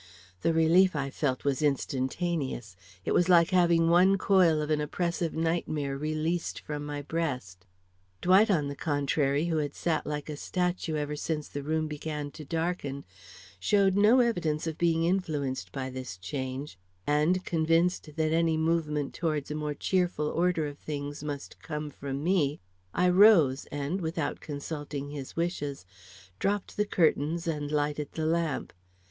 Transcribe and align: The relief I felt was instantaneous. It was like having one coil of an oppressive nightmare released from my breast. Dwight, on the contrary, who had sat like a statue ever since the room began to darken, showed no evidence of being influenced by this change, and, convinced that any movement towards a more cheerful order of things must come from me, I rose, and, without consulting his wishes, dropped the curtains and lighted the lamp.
The 0.41 0.51
relief 0.51 0.95
I 0.95 1.11
felt 1.11 1.45
was 1.45 1.61
instantaneous. 1.61 2.75
It 3.05 3.11
was 3.11 3.29
like 3.29 3.51
having 3.51 3.87
one 3.87 4.17
coil 4.17 4.59
of 4.59 4.71
an 4.71 4.81
oppressive 4.81 5.35
nightmare 5.35 5.95
released 5.95 6.59
from 6.61 6.83
my 6.87 7.03
breast. 7.03 7.67
Dwight, 8.19 8.49
on 8.49 8.67
the 8.67 8.75
contrary, 8.75 9.45
who 9.45 9.57
had 9.57 9.75
sat 9.75 10.07
like 10.07 10.27
a 10.27 10.35
statue 10.35 10.95
ever 10.95 11.15
since 11.15 11.47
the 11.47 11.61
room 11.61 11.87
began 11.87 12.31
to 12.31 12.43
darken, 12.43 13.05
showed 13.59 13.95
no 13.95 14.21
evidence 14.21 14.65
of 14.65 14.79
being 14.79 15.03
influenced 15.05 15.71
by 15.71 15.91
this 15.91 16.17
change, 16.17 16.79
and, 17.05 17.45
convinced 17.45 18.09
that 18.15 18.33
any 18.33 18.57
movement 18.57 19.13
towards 19.13 19.51
a 19.51 19.53
more 19.53 19.75
cheerful 19.75 20.29
order 20.29 20.65
of 20.65 20.79
things 20.79 21.23
must 21.23 21.59
come 21.61 21.91
from 21.91 22.23
me, 22.23 22.59
I 22.91 23.07
rose, 23.07 23.67
and, 23.67 24.01
without 24.01 24.39
consulting 24.39 25.11
his 25.11 25.35
wishes, 25.35 25.85
dropped 26.39 26.75
the 26.75 26.85
curtains 26.87 27.45
and 27.45 27.71
lighted 27.71 28.11
the 28.13 28.25
lamp. 28.25 28.73